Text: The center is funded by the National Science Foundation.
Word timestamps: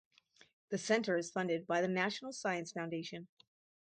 The 0.69 0.79
center 0.79 1.15
is 1.15 1.29
funded 1.29 1.67
by 1.67 1.81
the 1.81 1.87
National 1.87 2.33
Science 2.33 2.71
Foundation. 2.71 3.27